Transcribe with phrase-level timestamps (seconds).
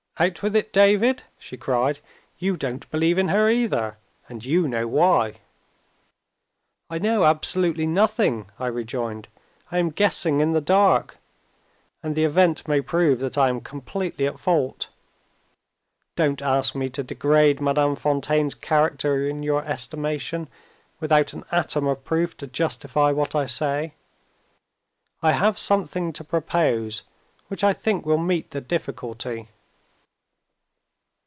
[0.19, 1.97] "Out with it, David!" she cried.
[2.37, 3.97] "You don't believe in her, either
[4.29, 5.37] and you know why."
[6.91, 9.29] "I know absolutely nothing," I rejoined;
[9.71, 11.17] "I am guessing in the dark;
[12.03, 14.89] and the event may prove that I am completely at fault.
[16.15, 20.49] Don't ask me to degrade Madame Fontaine's character in your estimation,
[20.99, 23.95] without an atom of proof to justify what I say.
[25.23, 27.01] I have something to propose
[27.47, 29.49] which I think will meet the difficulty."